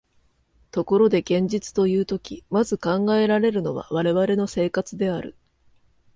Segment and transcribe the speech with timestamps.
[0.71, 5.35] ところで現実というとき、まず考えられるのは我々の生活である。